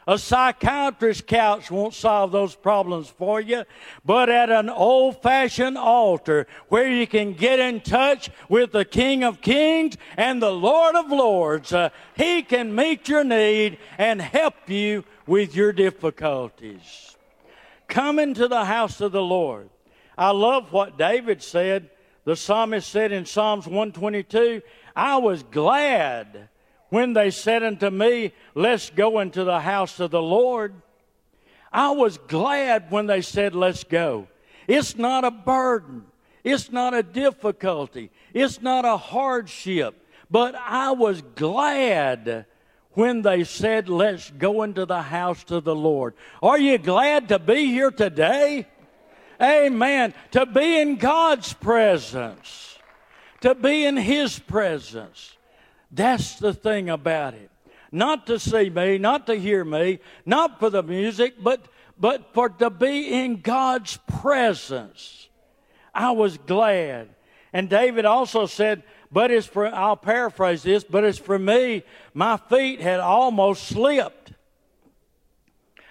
A 0.08 0.18
psychiatrist's 0.18 1.22
couch 1.22 1.70
won't 1.70 1.94
solve 1.94 2.32
those 2.32 2.56
problems 2.56 3.10
for 3.10 3.42
you, 3.42 3.66
but 4.06 4.30
at 4.30 4.50
an 4.50 4.70
old 4.70 5.22
fashioned 5.22 5.78
altar 5.78 6.48
where 6.70 6.90
you 6.90 7.06
can 7.06 7.34
get 7.34 7.60
in 7.60 7.82
touch 7.82 8.30
with 8.48 8.72
the 8.72 8.86
King 8.86 9.26
of 9.26 9.42
Kings 9.42 9.98
and 10.16 10.42
the 10.42 10.52
Lord 10.52 10.96
of 10.96 11.12
Lords, 11.12 11.74
uh, 11.74 11.90
He 12.16 12.42
can 12.42 12.74
meet 12.74 13.10
your 13.10 13.26
need 13.26 13.80
and 13.98 14.22
help 14.22 14.70
you 14.70 15.04
with 15.28 15.56
your 15.56 15.74
difficulties. 15.74 17.16
Come 17.88 18.18
into 18.18 18.48
the 18.48 18.66
house 18.66 19.02
of 19.02 19.12
the 19.12 19.22
Lord. 19.22 19.70
I 20.18 20.32
love 20.32 20.74
what 20.74 20.98
David 20.98 21.44
said. 21.44 21.90
The 22.24 22.36
psalmist 22.36 22.90
said 22.90 23.12
in 23.12 23.26
Psalms 23.26 23.66
122, 23.66 24.62
I 24.96 25.18
was 25.18 25.44
glad 25.44 26.50
when 26.90 27.14
they 27.14 27.32
said 27.32 27.64
unto 27.64 27.90
me, 27.90 28.34
Let's 28.56 28.90
go 28.90 29.20
into 29.20 29.44
the 29.44 29.60
house 29.60 30.00
of 30.00 30.12
the 30.12 30.22
Lord. 30.22 30.74
I 31.72 31.92
was 31.92 32.18
glad 32.18 32.92
when 32.92 33.06
they 33.06 33.22
said, 33.22 33.56
Let's 33.56 33.84
go. 33.84 34.28
It's 34.68 34.98
not 34.98 35.24
a 35.24 35.32
burden. 35.32 36.06
It's 36.44 36.72
not 36.72 36.94
a 36.94 37.04
difficulty. 37.04 38.10
It's 38.34 38.62
not 38.62 38.86
a 38.86 38.98
hardship. 38.98 40.04
But 40.30 40.56
I 40.56 40.92
was 40.92 41.22
glad 41.36 42.46
when 42.98 43.22
they 43.22 43.44
said, 43.44 43.90
Let's 43.90 44.32
go 44.32 44.64
into 44.64 44.84
the 44.84 45.04
house 45.04 45.46
of 45.52 45.64
the 45.64 45.76
Lord. 45.76 46.16
Are 46.42 46.58
you 46.58 46.80
glad 46.80 47.30
to 47.30 47.38
be 47.38 47.68
here 47.68 47.92
today? 47.92 48.66
Amen. 49.40 50.16
To 50.32 50.48
be 50.48 50.82
in 50.82 50.96
God's 50.96 51.54
presence, 51.54 52.80
to 53.42 53.54
be 53.54 53.86
in 53.86 53.98
His 53.98 54.40
presence. 54.40 55.38
That's 55.92 56.40
the 56.40 56.56
thing 56.56 56.90
about 56.90 57.36
it. 57.36 57.52
Not 57.92 58.26
to 58.28 58.40
see 58.40 58.72
me, 58.72 58.98
not 58.98 59.28
to 59.28 59.36
hear 59.36 59.64
me, 59.64 60.00
not 60.26 60.60
for 60.60 60.72
the 60.72 60.82
music, 60.82 61.36
but, 61.40 61.64
but 62.00 62.34
for 62.34 62.50
to 62.50 62.72
be 62.72 63.14
in 63.14 63.42
God's 63.42 64.00
presence. 64.22 65.30
I 65.94 66.12
was 66.12 66.40
glad. 66.40 67.10
And 67.54 67.70
David 67.70 68.06
also 68.06 68.48
said, 68.48 68.82
but 69.12 69.32
it's 69.32 69.48
for, 69.48 69.68
I'll 69.74 69.96
paraphrase 69.96 70.64
this, 70.64 70.84
but 70.84 71.04
it's 71.04 71.18
for 71.18 71.40
me, 71.40 71.84
my 72.14 72.38
feet 72.38 72.82
had 72.82 73.00
almost 73.00 73.68
slipped. 73.68 74.34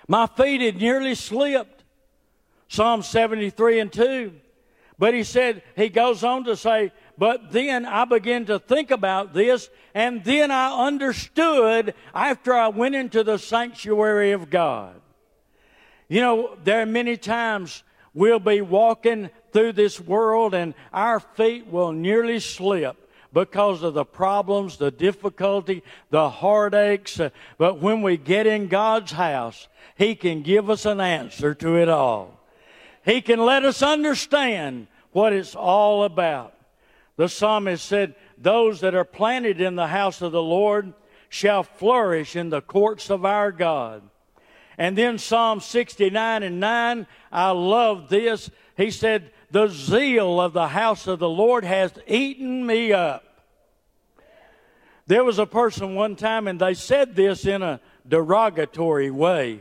My 0.08 0.26
feet 0.26 0.60
had 0.60 0.76
nearly 0.76 1.14
slipped. 1.14 1.84
Psalm 2.68 3.02
73 3.02 3.80
and 3.80 3.92
2. 3.92 4.32
But 4.98 5.14
he 5.14 5.24
said, 5.24 5.62
he 5.76 5.88
goes 5.88 6.24
on 6.24 6.44
to 6.44 6.56
say, 6.56 6.92
but 7.18 7.52
then 7.52 7.86
I 7.86 8.04
began 8.04 8.44
to 8.46 8.58
think 8.58 8.90
about 8.90 9.32
this, 9.32 9.70
and 9.94 10.22
then 10.24 10.50
I 10.50 10.86
understood 10.86 11.94
after 12.14 12.54
I 12.54 12.68
went 12.68 12.94
into 12.94 13.24
the 13.24 13.38
sanctuary 13.38 14.32
of 14.32 14.50
God. 14.50 15.00
You 16.08 16.20
know, 16.20 16.58
there 16.62 16.82
are 16.82 16.86
many 16.86 17.16
times 17.16 17.82
we'll 18.14 18.38
be 18.38 18.60
walking 18.60 19.30
through 19.52 19.72
this 19.72 19.98
world 20.00 20.54
and 20.54 20.74
our 20.92 21.18
feet 21.18 21.66
will 21.66 21.92
nearly 21.92 22.38
slip 22.38 23.05
because 23.36 23.82
of 23.82 23.92
the 23.92 24.02
problems, 24.02 24.78
the 24.78 24.90
difficulty, 24.90 25.82
the 26.08 26.30
heartaches. 26.30 27.20
Uh, 27.20 27.28
but 27.58 27.82
when 27.82 28.00
we 28.00 28.16
get 28.16 28.46
in 28.46 28.66
God's 28.66 29.12
house, 29.12 29.68
He 29.94 30.14
can 30.14 30.40
give 30.40 30.70
us 30.70 30.86
an 30.86 31.02
answer 31.02 31.54
to 31.56 31.76
it 31.76 31.90
all. 31.90 32.40
He 33.04 33.20
can 33.20 33.38
let 33.38 33.62
us 33.62 33.82
understand 33.82 34.86
what 35.12 35.34
it's 35.34 35.54
all 35.54 36.04
about. 36.04 36.54
The 37.16 37.28
psalmist 37.28 37.84
said, 37.84 38.14
Those 38.38 38.80
that 38.80 38.94
are 38.94 39.04
planted 39.04 39.60
in 39.60 39.76
the 39.76 39.88
house 39.88 40.22
of 40.22 40.32
the 40.32 40.42
Lord 40.42 40.94
shall 41.28 41.62
flourish 41.62 42.36
in 42.36 42.48
the 42.48 42.62
courts 42.62 43.10
of 43.10 43.26
our 43.26 43.52
God. 43.52 44.00
And 44.78 44.96
then 44.96 45.18
Psalm 45.18 45.60
69 45.60 46.42
and 46.42 46.58
9, 46.58 47.06
I 47.30 47.50
love 47.50 48.08
this. 48.08 48.50
He 48.78 48.90
said, 48.90 49.30
The 49.50 49.68
zeal 49.68 50.40
of 50.40 50.54
the 50.54 50.68
house 50.68 51.06
of 51.06 51.18
the 51.18 51.28
Lord 51.28 51.64
has 51.64 51.92
eaten 52.06 52.64
me 52.64 52.94
up. 52.94 53.24
There 55.06 55.24
was 55.24 55.38
a 55.38 55.46
person 55.46 55.94
one 55.94 56.16
time, 56.16 56.48
and 56.48 56.60
they 56.60 56.74
said 56.74 57.14
this 57.14 57.46
in 57.46 57.62
a 57.62 57.80
derogatory 58.06 59.10
way. 59.10 59.60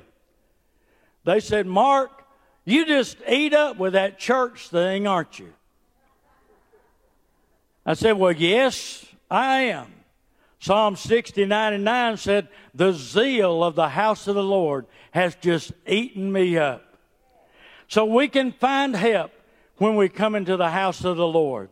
They 1.23 1.39
said, 1.39 1.67
Mark, 1.67 2.25
you 2.65 2.85
just 2.85 3.17
eat 3.27 3.53
up 3.53 3.77
with 3.77 3.93
that 3.93 4.17
church 4.17 4.69
thing, 4.69 5.05
aren't 5.05 5.39
you? 5.39 5.53
I 7.85 7.93
said, 7.93 8.13
Well, 8.13 8.31
yes, 8.31 9.05
I 9.29 9.61
am. 9.61 9.87
Psalm 10.59 10.95
69 10.95 11.73
and 11.73 11.83
9 11.83 12.17
said, 12.17 12.47
The 12.73 12.91
zeal 12.93 13.63
of 13.63 13.75
the 13.75 13.89
house 13.89 14.27
of 14.27 14.33
the 14.33 14.43
Lord 14.43 14.87
has 15.11 15.35
just 15.35 15.71
eaten 15.85 16.31
me 16.31 16.57
up. 16.57 16.81
So 17.87 18.05
we 18.05 18.27
can 18.27 18.51
find 18.51 18.95
help 18.95 19.31
when 19.77 19.95
we 19.95 20.09
come 20.09 20.33
into 20.33 20.57
the 20.57 20.71
house 20.71 21.03
of 21.05 21.17
the 21.17 21.27
Lord. 21.27 21.69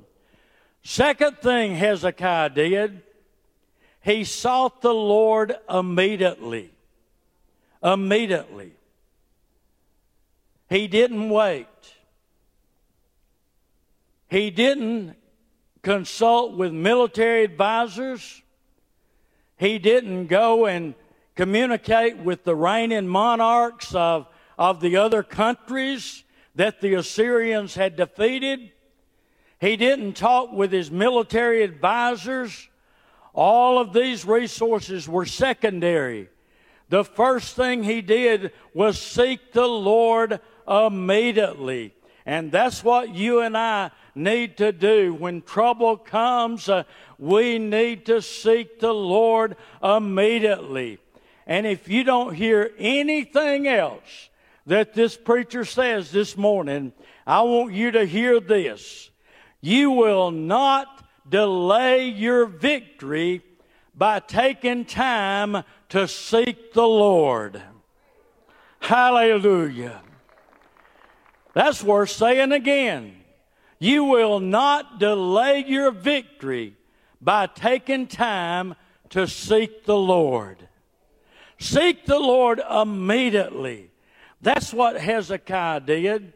Second 0.84 1.39
thing 1.39 1.75
Hezekiah 1.75 2.51
did, 2.51 3.01
he 4.04 4.26
sought 4.26 4.82
the 4.82 4.94
Lord 4.94 5.56
immediately. 5.70 6.72
Immediately. 7.82 8.74
He 10.70 10.88
didn't 10.88 11.30
wait. 11.30 11.68
He 14.28 14.50
didn't 14.50 15.16
consult 15.84 16.58
with 16.58 16.74
military 16.74 17.44
advisors. 17.44 18.42
He 19.58 19.80
didn't 19.80 20.28
go 20.28 20.66
and 20.66 20.96
communicate 21.36 22.18
with 22.18 22.44
the 22.44 22.56
reigning 22.56 23.08
monarchs 23.08 23.96
of, 23.96 24.28
of 24.58 24.82
the 24.82 24.98
other 24.98 25.24
countries 25.24 26.24
that 26.56 26.82
the 26.82 26.96
Assyrians 26.96 27.76
had 27.76 27.96
defeated. 27.96 28.72
He 29.62 29.78
didn't 29.78 30.14
talk 30.14 30.52
with 30.52 30.74
his 30.74 30.92
military 30.92 31.64
advisors. 31.64 32.68
All 33.34 33.80
of 33.80 33.94
these 33.94 34.25
resources 34.25 35.10
were 35.10 35.25
secondary. 35.25 36.30
The 36.90 37.04
first 37.04 37.56
thing 37.56 37.84
he 37.84 38.02
did 38.02 38.52
was 38.74 39.02
seek 39.02 39.52
the 39.54 39.68
Lord 39.68 40.40
immediately. 40.68 41.96
And 42.25 42.52
that's 42.52 42.84
what 42.84 43.13
you 43.13 43.42
and 43.42 43.58
I 43.58 43.92
need 44.16 44.58
to 44.58 44.72
do. 44.72 45.13
When 45.13 45.42
trouble 45.42 45.98
comes, 45.98 46.70
uh, 46.70 46.84
we 47.18 47.60
need 47.60 48.06
to 48.06 48.22
seek 48.22 48.80
the 48.80 48.94
Lord 48.94 49.58
immediately. 49.82 51.00
And 51.46 51.68
if 51.68 51.90
you 51.90 52.04
don't 52.04 52.34
hear 52.34 52.72
anything 52.78 53.68
else 53.68 54.30
that 54.66 54.94
this 54.94 55.18
preacher 55.18 55.66
says 55.66 56.12
this 56.12 56.38
morning, 56.38 56.94
I 57.28 57.42
want 57.42 57.74
you 57.74 57.92
to 57.92 58.06
hear 58.06 58.40
this. 58.40 59.10
You 59.60 59.92
will 59.92 60.32
not 60.32 61.03
delay 61.27 62.08
your 62.08 62.46
victory 62.46 63.42
by 63.96 64.20
taking 64.20 64.86
time 64.86 65.63
to 65.89 66.08
seek 66.08 66.74
the 66.74 66.88
Lord. 66.88 67.62
Hallelujah. 68.80 70.01
That's 71.53 71.84
worth 71.84 72.10
saying 72.10 72.51
again. 72.51 73.24
You 73.80 74.06
will 74.06 74.39
not 74.39 75.00
delay 75.00 75.63
your 75.68 75.92
victory 75.92 76.75
by 77.22 77.48
taking 77.48 78.08
time 78.08 78.75
to 79.10 79.27
seek 79.27 79.86
the 79.86 79.98
Lord. 79.98 80.68
Seek 81.60 82.06
the 82.06 82.20
Lord 82.20 82.60
immediately. 82.60 83.92
That's 84.42 84.74
what 84.74 85.00
Hezekiah 85.00 85.82
did. 85.82 86.34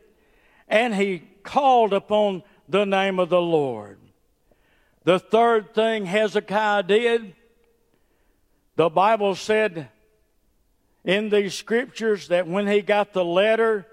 And 0.67 0.93
he 0.93 1.23
called 1.43 1.93
upon 1.93 2.43
the 2.69 2.85
name 2.85 3.19
of 3.19 3.29
the 3.29 3.41
Lord. 3.41 3.99
The 5.07 5.19
third 5.19 5.73
thing 5.73 6.05
Hezekiah 6.05 6.83
did, 6.83 7.33
the 8.75 8.89
Bible 8.89 9.35
said 9.35 9.87
in 11.05 11.29
these 11.29 11.53
scriptures 11.55 12.27
that 12.27 12.45
when 12.45 12.67
he 12.67 12.81
got 12.81 13.13
the 13.13 13.23
letter, 13.23 13.87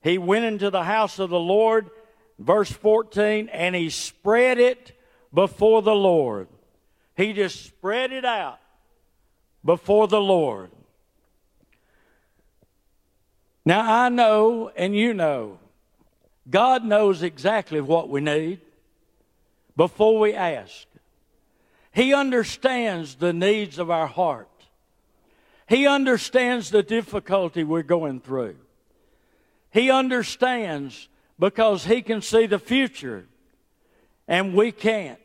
he 0.00 0.16
went 0.16 0.46
into 0.46 0.70
the 0.70 0.84
house 0.84 1.18
of 1.18 1.28
the 1.28 1.38
Lord, 1.38 1.90
verse 2.38 2.72
14, 2.72 3.50
and 3.50 3.74
he 3.74 3.90
spread 3.90 4.58
it 4.58 4.98
before 5.30 5.82
the 5.82 5.94
Lord. 5.94 6.48
He 7.18 7.34
just 7.34 7.62
spread 7.62 8.10
it 8.10 8.24
out 8.24 8.60
before 9.62 10.08
the 10.08 10.22
Lord. 10.22 10.70
Now 13.66 14.04
I 14.04 14.08
know, 14.08 14.70
and 14.74 14.96
you 14.96 15.12
know, 15.12 15.58
God 16.48 16.82
knows 16.82 17.22
exactly 17.22 17.82
what 17.82 18.08
we 18.08 18.22
need 18.22 18.62
before 19.76 20.18
we 20.18 20.34
ask. 20.34 20.86
He 21.92 22.12
understands 22.12 23.16
the 23.16 23.32
needs 23.32 23.78
of 23.78 23.90
our 23.90 24.06
heart. 24.06 24.48
He 25.68 25.86
understands 25.86 26.70
the 26.70 26.82
difficulty 26.82 27.64
we're 27.64 27.82
going 27.82 28.20
through. 28.20 28.56
He 29.70 29.90
understands 29.90 31.08
because 31.38 31.84
he 31.84 32.02
can 32.02 32.20
see 32.20 32.46
the 32.46 32.58
future 32.58 33.26
and 34.28 34.54
we 34.54 34.72
can't. 34.72 35.18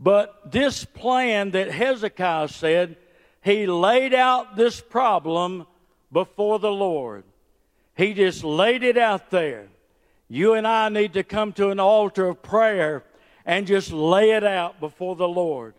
But 0.00 0.52
this 0.52 0.84
plan 0.84 1.52
that 1.52 1.70
Hezekiah 1.70 2.48
said, 2.48 2.96
he 3.42 3.66
laid 3.66 4.14
out 4.14 4.56
this 4.56 4.80
problem 4.80 5.66
before 6.12 6.58
the 6.58 6.70
Lord. 6.70 7.24
He 7.96 8.14
just 8.14 8.44
laid 8.44 8.82
it 8.82 8.96
out 8.96 9.30
there. 9.30 9.68
You 10.28 10.54
and 10.54 10.66
I 10.66 10.88
need 10.90 11.14
to 11.14 11.22
come 11.22 11.52
to 11.54 11.70
an 11.70 11.80
altar 11.80 12.28
of 12.28 12.42
prayer 12.42 13.04
and 13.46 13.66
just 13.66 13.90
lay 13.92 14.32
it 14.32 14.44
out 14.44 14.78
before 14.78 15.16
the 15.16 15.28
Lord. 15.28 15.74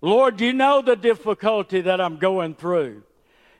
Lord, 0.00 0.40
you 0.40 0.52
know 0.52 0.82
the 0.82 0.96
difficulty 0.96 1.82
that 1.82 2.00
I'm 2.00 2.16
going 2.16 2.54
through. 2.54 3.02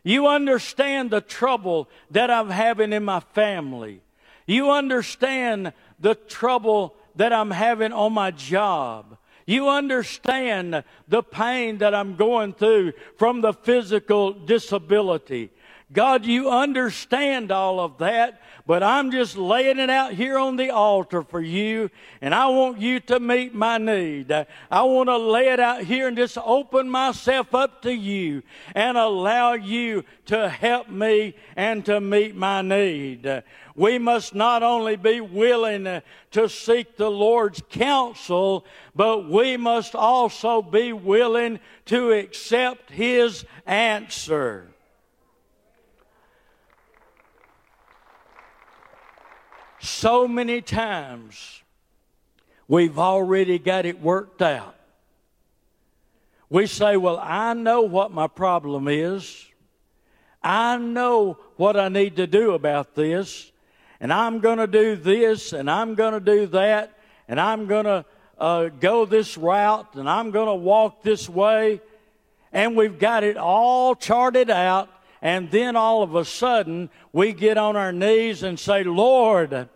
You 0.03 0.27
understand 0.29 1.11
the 1.11 1.21
trouble 1.21 1.89
that 2.11 2.31
I'm 2.31 2.51
having 2.51 2.93
in 2.93 3.05
my 3.05 3.21
family. 3.21 4.01
You 4.47 4.71
understand 4.71 5.73
the 5.99 6.15
trouble 6.15 6.95
that 7.17 7.33
I'm 7.33 7.51
having 7.51 7.93
on 7.93 8.13
my 8.13 8.31
job. 8.31 9.19
You 9.47 9.69
understand 9.69 10.83
the 11.09 11.23
pain 11.23 11.79
that 11.79 11.95
I'm 11.95 12.17
going 12.17 12.53
through 12.53 12.93
from 13.17 13.41
the 13.41 13.53
physical 13.53 14.33
disability. 14.33 15.51
God, 15.93 16.27
you 16.27 16.51
understand 16.51 17.53
all 17.53 17.79
of 17.79 17.99
that, 17.99 18.43
but 18.67 18.83
I'm 18.83 19.13
just 19.13 19.37
laying 19.37 19.79
it 19.79 19.89
out 19.89 20.15
here 20.15 20.37
on 20.37 20.57
the 20.57 20.71
altar 20.71 21.23
for 21.23 21.41
you, 21.41 21.91
and 22.21 22.35
I 22.35 22.49
want 22.49 22.81
you 22.81 22.99
to 23.01 23.21
meet 23.21 23.55
my 23.55 23.79
need. 23.79 24.33
I 24.69 24.83
want 24.83 25.09
to 25.09 25.17
lay 25.17 25.51
it 25.51 25.61
out 25.61 25.85
here 25.85 26.09
and 26.09 26.17
just 26.17 26.37
open 26.39 26.91
myself 26.91 27.55
up 27.55 27.83
to 27.83 27.93
you 27.93 28.43
and 28.75 28.99
allow 28.99 29.53
you 29.53 30.03
to 30.27 30.49
help 30.49 30.89
me 30.89 31.37
and 31.55 31.85
to 31.85 32.01
meet 32.01 32.35
my 32.35 32.63
need. 32.63 33.45
We 33.77 33.99
must 33.99 34.35
not 34.35 34.65
only 34.65 34.97
be 34.97 35.21
willing 35.21 36.03
to 36.33 36.49
seek 36.49 36.97
the 36.97 37.11
Lord's 37.13 37.63
counsel, 37.71 38.67
but 38.97 39.29
we 39.29 39.57
must 39.57 39.95
also 39.95 40.63
be 40.63 40.93
willing 40.93 41.61
to 41.85 42.11
accept 42.11 42.91
His 42.91 43.45
answer. 43.67 44.67
So 49.87 50.27
many 50.27 50.63
times 50.63 51.63
we've 52.67 52.99
already 52.99 53.59
got 53.61 53.87
it 53.87 54.01
worked 54.01 54.43
out. 54.43 54.75
We 56.51 56.67
say, 56.67 56.97
Well, 56.97 57.21
I 57.23 57.55
know 57.55 57.83
what 57.83 58.11
my 58.11 58.27
problem 58.27 58.89
is. 58.89 59.47
I 60.43 60.77
know 60.77 61.39
what 61.57 61.77
I 61.77 61.89
need 61.89 62.17
to 62.17 62.27
do 62.27 62.53
about 62.53 62.97
this. 62.97 63.53
And 64.01 64.13
I'm 64.13 64.41
going 64.41 64.59
to 64.59 64.67
do 64.67 64.97
this 64.97 65.53
and 65.53 65.71
I'm 65.71 65.95
going 65.95 66.15
to 66.15 66.21
do 66.21 66.47
that. 66.49 66.99
And 67.29 67.41
I'm 67.41 67.67
going 67.67 67.85
to 67.85 68.05
uh, 68.39 68.69
go 68.69 69.07
this 69.07 69.39
route 69.39 69.95
and 69.95 70.11
I'm 70.11 70.33
going 70.33 70.49
to 70.49 70.55
walk 70.55 71.03
this 71.03 71.29
way. 71.29 71.81
And 72.53 72.77
we've 72.77 72.99
got 72.99 73.23
it 73.23 73.37
all 73.37 73.95
charted 73.95 74.51
out. 74.51 74.89
And 75.23 75.49
then 75.51 75.77
all 75.77 76.03
of 76.03 76.17
a 76.17 76.25
sudden, 76.25 76.91
we 77.13 77.33
get 77.33 77.57
on 77.57 77.77
our 77.77 77.93
knees 77.93 78.43
and 78.43 78.59
say, 78.59 78.83
Lord, 78.83 79.69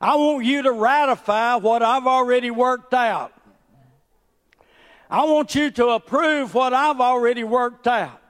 I 0.00 0.16
want 0.16 0.44
you 0.44 0.62
to 0.62 0.72
ratify 0.72 1.56
what 1.56 1.82
I've 1.82 2.06
already 2.06 2.50
worked 2.50 2.94
out. 2.94 3.32
I 5.08 5.24
want 5.24 5.54
you 5.54 5.70
to 5.72 5.88
approve 5.90 6.54
what 6.54 6.74
I've 6.74 7.00
already 7.00 7.44
worked 7.44 7.86
out. 7.86 8.20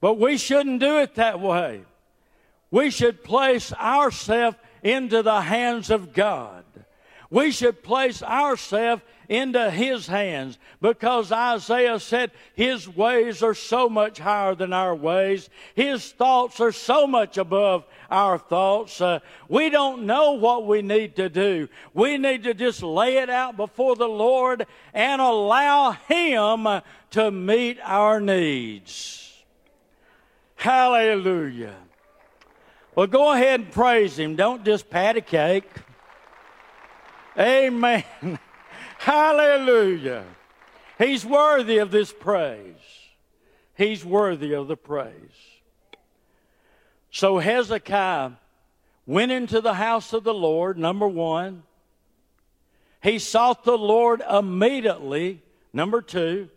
But 0.00 0.18
we 0.18 0.38
shouldn't 0.38 0.80
do 0.80 0.98
it 0.98 1.16
that 1.16 1.40
way. 1.40 1.82
We 2.70 2.90
should 2.90 3.24
place 3.24 3.72
ourselves 3.72 4.56
into 4.82 5.22
the 5.22 5.42
hands 5.42 5.90
of 5.90 6.12
God. 6.12 6.64
We 7.28 7.50
should 7.50 7.82
place 7.82 8.22
ourselves 8.22 9.02
into 9.30 9.70
His 9.70 10.08
hands 10.08 10.58
because 10.82 11.30
Isaiah 11.30 12.00
said 12.00 12.32
His 12.52 12.88
ways 12.88 13.42
are 13.44 13.54
so 13.54 13.88
much 13.88 14.18
higher 14.18 14.56
than 14.56 14.72
our 14.72 14.94
ways. 14.94 15.48
His 15.76 16.10
thoughts 16.10 16.60
are 16.60 16.72
so 16.72 17.06
much 17.06 17.38
above 17.38 17.84
our 18.10 18.38
thoughts. 18.38 19.00
Uh, 19.00 19.20
we 19.48 19.70
don't 19.70 20.02
know 20.02 20.32
what 20.32 20.66
we 20.66 20.82
need 20.82 21.14
to 21.16 21.28
do. 21.28 21.68
We 21.94 22.18
need 22.18 22.42
to 22.42 22.54
just 22.54 22.82
lay 22.82 23.18
it 23.18 23.30
out 23.30 23.56
before 23.56 23.94
the 23.94 24.08
Lord 24.08 24.66
and 24.92 25.22
allow 25.22 25.92
Him 25.92 26.82
to 27.12 27.30
meet 27.30 27.78
our 27.84 28.20
needs. 28.20 29.32
Hallelujah. 30.56 31.76
Well, 32.96 33.06
go 33.06 33.32
ahead 33.32 33.60
and 33.60 33.70
praise 33.70 34.18
Him. 34.18 34.34
Don't 34.34 34.64
just 34.64 34.90
pat 34.90 35.16
a 35.16 35.20
cake. 35.20 35.70
Amen. 37.38 38.04
Hallelujah. 39.00 40.24
He's 40.98 41.24
worthy 41.24 41.78
of 41.78 41.90
this 41.90 42.12
praise. 42.12 42.74
He's 43.74 44.04
worthy 44.04 44.52
of 44.52 44.68
the 44.68 44.76
praise. 44.76 45.14
So 47.10 47.38
Hezekiah 47.38 48.32
went 49.06 49.32
into 49.32 49.62
the 49.62 49.72
house 49.72 50.12
of 50.12 50.22
the 50.22 50.34
Lord, 50.34 50.76
number 50.76 51.08
one. 51.08 51.62
He 53.02 53.18
sought 53.18 53.64
the 53.64 53.78
Lord 53.78 54.20
immediately, 54.30 55.40
number 55.72 56.02
two. 56.02 56.50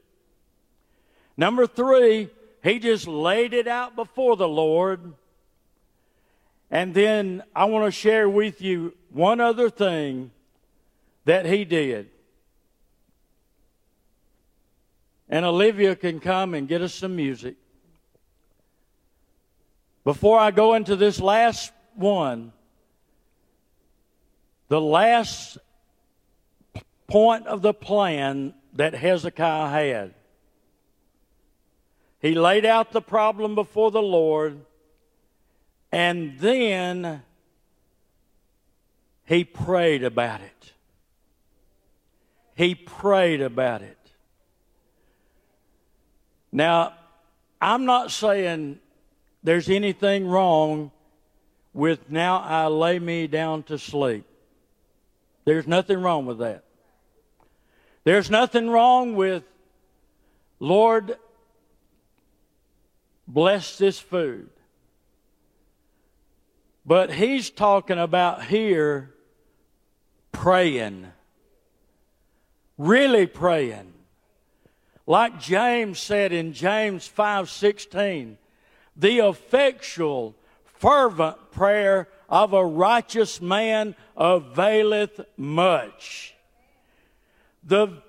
Number 1.38 1.66
three, 1.66 2.28
he 2.62 2.78
just 2.78 3.08
laid 3.08 3.54
it 3.54 3.70
out 3.70 3.96
before 3.96 4.36
the 4.36 4.50
Lord. 4.50 5.14
And 6.70 6.94
then 6.94 7.44
I 7.56 7.64
want 7.66 7.86
to 7.86 7.92
share 7.92 8.28
with 8.28 8.62
you 8.62 8.96
one 9.12 9.40
other 9.40 9.70
thing 9.70 10.32
that 11.24 11.46
he 11.46 11.64
did. 11.64 12.10
And 15.34 15.46
Olivia 15.46 15.96
can 15.96 16.20
come 16.20 16.54
and 16.54 16.68
get 16.68 16.84
us 16.84 16.94
some 16.94 17.16
music. 17.16 17.56
Before 20.04 20.38
I 20.38 20.52
go 20.52 20.76
into 20.76 20.96
this 20.96 21.20
last 21.20 21.72
one, 21.96 22.54
the 24.68 24.80
last 24.80 25.58
point 27.08 27.48
of 27.48 27.64
the 27.64 27.74
plan 27.74 28.54
that 28.74 28.94
Hezekiah 28.94 29.70
had. 29.70 30.14
He 32.20 32.36
laid 32.36 32.64
out 32.64 32.92
the 32.92 33.02
problem 33.02 33.56
before 33.56 33.90
the 33.90 34.04
Lord, 34.04 34.64
and 35.92 36.38
then 36.38 37.24
he 39.26 39.44
prayed 39.44 40.04
about 40.04 40.42
it. 40.42 40.74
He 42.54 42.76
prayed 42.76 43.42
about 43.42 43.82
it. 43.82 44.03
Now, 46.54 46.94
I'm 47.60 47.86
not 47.86 48.12
saying 48.12 48.80
there's 49.42 49.70
anything 49.70 50.28
wrong 50.28 50.92
with 51.74 52.12
now 52.12 52.38
I 52.38 52.68
lay 52.68 53.00
me 53.00 53.26
down 53.26 53.64
to 53.64 53.80
sleep. 53.80 54.24
There's 55.46 55.66
nothing 55.66 56.00
wrong 56.00 56.28
with 56.28 56.38
that. 56.38 56.64
There's 58.04 58.30
nothing 58.30 58.70
wrong 58.70 59.16
with, 59.16 59.44
Lord, 60.60 61.18
bless 63.28 63.78
this 63.80 64.00
food. 64.00 64.50
But 66.86 67.14
he's 67.14 67.50
talking 67.50 67.98
about 67.98 68.46
here 68.46 69.12
praying. 70.32 71.08
Really 72.78 73.26
praying. 73.26 73.93
Like 75.06 75.40
James 75.40 76.00
said 76.00 76.32
in 76.32 76.54
James 76.54 77.08
5:16, 77.08 78.38
the 78.96 79.20
effectual, 79.20 80.36
fervent 80.64 81.52
prayer 81.52 82.08
of 82.30 82.54
a 82.54 82.66
righteous 82.66 83.42
man 83.42 83.96
availeth 84.16 85.20
much. 85.38 86.36
The 87.64 88.02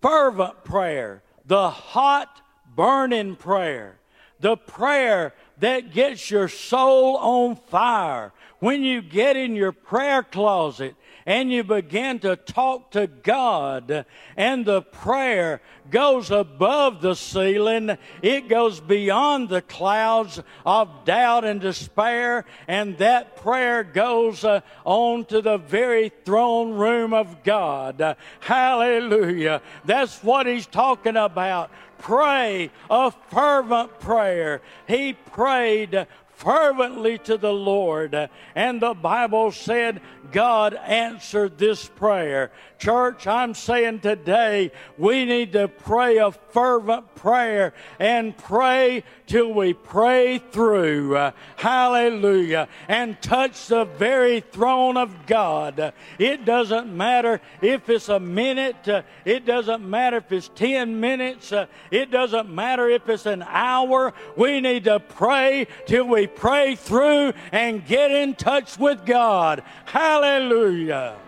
fervent 0.00 0.64
prayer, 0.64 1.22
the 1.44 1.70
hot, 1.70 2.40
burning 2.74 3.36
prayer, 3.36 3.98
the 4.40 4.56
prayer 4.56 5.34
that 5.58 5.92
gets 5.92 6.30
your 6.30 6.48
soul 6.48 7.16
on 7.18 7.56
fire. 7.56 8.32
When 8.58 8.82
you 8.82 9.02
get 9.02 9.36
in 9.36 9.56
your 9.56 9.72
prayer 9.72 10.22
closet 10.22 10.94
and 11.26 11.52
you 11.52 11.64
begin 11.64 12.18
to 12.20 12.36
talk 12.36 12.90
to 12.92 13.06
God, 13.06 14.04
and 14.36 14.64
the 14.64 14.82
prayer 14.82 15.60
goes 15.90 16.30
above 16.30 17.00
the 17.00 17.14
ceiling, 17.14 17.96
it 18.22 18.48
goes 18.48 18.80
beyond 18.80 19.48
the 19.48 19.62
clouds 19.62 20.40
of 20.64 21.04
doubt 21.04 21.44
and 21.44 21.60
despair, 21.60 22.44
and 22.68 22.96
that 22.98 23.36
prayer 23.36 23.82
goes 23.82 24.44
uh, 24.44 24.60
on 24.84 25.24
to 25.26 25.42
the 25.42 25.58
very 25.58 26.10
throne 26.24 26.72
room 26.72 27.12
of 27.12 27.42
God. 27.42 28.16
Hallelujah. 28.40 29.62
That's 29.84 30.22
what 30.22 30.46
he's 30.46 30.66
talking 30.66 31.16
about. 31.16 31.70
Pray 31.98 32.70
a 32.88 33.10
fervent 33.10 34.00
prayer. 34.00 34.62
He 34.88 35.12
prayed 35.12 36.06
fervently 36.40 37.18
to 37.18 37.36
the 37.36 37.52
Lord. 37.52 38.30
And 38.54 38.80
the 38.80 38.94
Bible 38.94 39.52
said 39.52 40.00
God 40.32 40.74
answered 40.74 41.58
this 41.58 41.86
prayer. 41.86 42.50
Church, 42.80 43.26
I'm 43.26 43.52
saying 43.52 44.00
today 44.00 44.72
we 44.96 45.26
need 45.26 45.52
to 45.52 45.68
pray 45.68 46.16
a 46.16 46.32
fervent 46.32 47.14
prayer 47.14 47.74
and 47.98 48.34
pray 48.34 49.04
till 49.26 49.52
we 49.52 49.74
pray 49.74 50.38
through. 50.38 51.14
Uh, 51.14 51.32
hallelujah. 51.56 52.68
And 52.88 53.20
touch 53.20 53.66
the 53.66 53.84
very 53.84 54.40
throne 54.40 54.96
of 54.96 55.26
God. 55.26 55.92
It 56.18 56.46
doesn't 56.46 56.90
matter 56.90 57.42
if 57.60 57.90
it's 57.90 58.08
a 58.08 58.18
minute, 58.18 58.88
uh, 58.88 59.02
it 59.26 59.44
doesn't 59.44 59.88
matter 59.88 60.16
if 60.16 60.32
it's 60.32 60.48
10 60.54 60.98
minutes, 60.98 61.52
uh, 61.52 61.66
it 61.90 62.10
doesn't 62.10 62.48
matter 62.48 62.88
if 62.88 63.06
it's 63.10 63.26
an 63.26 63.44
hour. 63.46 64.14
We 64.36 64.62
need 64.62 64.84
to 64.84 65.00
pray 65.00 65.66
till 65.84 66.08
we 66.08 66.26
pray 66.26 66.76
through 66.76 67.34
and 67.52 67.84
get 67.84 68.10
in 68.10 68.36
touch 68.36 68.78
with 68.78 69.04
God. 69.04 69.62
Hallelujah. 69.84 71.18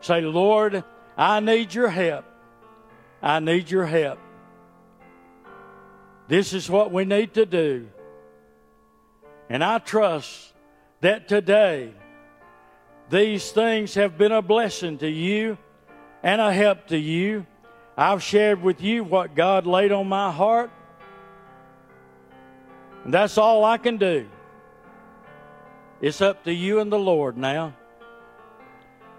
Say, 0.00 0.20
Lord, 0.20 0.84
I 1.16 1.40
need 1.40 1.74
your 1.74 1.88
help. 1.88 2.24
I 3.20 3.40
need 3.40 3.68
your 3.68 3.86
help. 3.86 4.20
This 6.28 6.52
is 6.52 6.68
what 6.68 6.92
we 6.92 7.04
need 7.04 7.34
to 7.34 7.46
do. 7.46 7.88
And 9.48 9.62
I 9.62 9.78
trust 9.78 10.52
that 11.00 11.28
today 11.28 11.92
these 13.08 13.52
things 13.52 13.94
have 13.94 14.18
been 14.18 14.32
a 14.32 14.42
blessing 14.42 14.98
to 14.98 15.08
you 15.08 15.56
and 16.22 16.40
a 16.40 16.52
help 16.52 16.88
to 16.88 16.98
you. 16.98 17.46
I've 17.96 18.22
shared 18.22 18.62
with 18.62 18.80
you 18.80 19.04
what 19.04 19.36
God 19.36 19.66
laid 19.66 19.92
on 19.92 20.08
my 20.08 20.32
heart. 20.32 20.70
And 23.04 23.14
that's 23.14 23.38
all 23.38 23.64
I 23.64 23.78
can 23.78 23.96
do. 23.96 24.26
It's 26.00 26.20
up 26.20 26.44
to 26.44 26.52
you 26.52 26.80
and 26.80 26.90
the 26.90 26.98
Lord 26.98 27.36
now. 27.36 27.74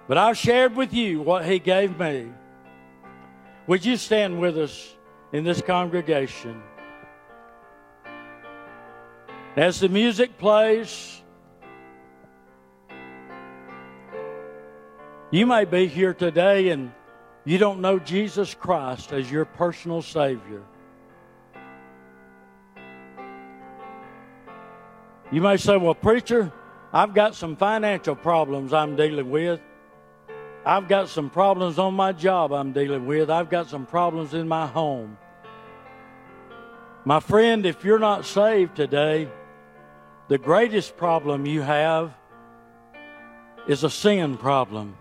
But 0.08 0.18
I've 0.18 0.38
shared 0.38 0.76
with 0.76 0.94
you 0.94 1.22
what 1.22 1.46
He 1.46 1.60
gave 1.60 1.98
me. 1.98 2.32
Would 3.66 3.86
you 3.86 3.98
stand 3.98 4.40
with 4.40 4.58
us 4.58 4.96
in 5.32 5.44
this 5.44 5.62
congregation? 5.62 6.62
As 9.58 9.80
the 9.80 9.90
music 9.90 10.38
plays, 10.38 11.20
you 15.32 15.48
may 15.48 15.66
be 15.66 15.88
here 15.88 16.14
today 16.14 16.70
and 16.70 16.92
you 17.44 17.58
don't 17.58 17.82
know 17.82 17.98
Jesus 17.98 18.54
Christ 18.54 19.14
as 19.14 19.32
your 19.32 19.46
personal 19.46 20.04
Savior. 20.04 20.62
You 25.32 25.42
may 25.42 25.58
say, 25.58 25.76
Well, 25.76 25.96
preacher, 25.96 26.54
I've 26.94 27.16
got 27.16 27.34
some 27.34 27.56
financial 27.56 28.16
problems 28.16 28.74
I'm 28.74 28.96
dealing 28.96 29.32
with. 29.32 29.60
I've 30.68 30.88
got 30.88 31.10
some 31.10 31.32
problems 31.32 31.80
on 31.80 31.96
my 31.96 32.12
job 32.12 32.54
I'm 32.54 32.74
dealing 32.74 33.08
with. 33.08 33.32
I've 33.32 33.50
got 33.50 33.68
some 33.72 33.88
problems 33.88 34.36
in 34.36 34.48
my 34.48 34.68
home. 34.68 35.18
My 37.06 37.20
friend, 37.20 37.66
if 37.66 37.84
you're 37.84 37.98
not 37.98 38.24
saved 38.24 38.76
today, 38.76 39.28
the 40.28 40.38
greatest 40.38 40.98
problem 40.98 41.46
you 41.46 41.62
have 41.62 42.14
is 43.68 43.84
a 43.84 43.90
sin 43.90 44.38
problem. 44.38 44.96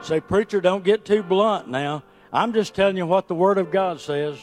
Say, 0.00 0.20
preacher, 0.20 0.60
don't 0.60 0.84
get 0.84 1.04
too 1.04 1.22
blunt 1.22 1.68
now. 1.68 2.02
I'm 2.32 2.52
just 2.52 2.74
telling 2.74 2.96
you 2.96 3.06
what 3.06 3.28
the 3.28 3.34
Word 3.34 3.58
of 3.58 3.70
God 3.70 4.00
says. 4.00 4.38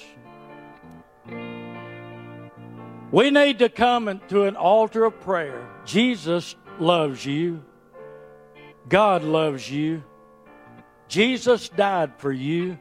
We 3.12 3.32
need 3.32 3.60
to 3.60 3.70
come 3.70 4.22
to 4.30 4.44
an 4.44 4.56
altar 4.56 5.04
of 5.06 5.20
prayer. 5.22 5.68
Jesus 5.86 6.56
loves 6.80 7.26
you. 7.26 7.64
God 8.88 9.24
loves 9.24 9.70
you. 9.70 10.04
Jesus 11.08 11.70
died 11.70 12.12
for 12.18 12.32
you, 12.32 12.78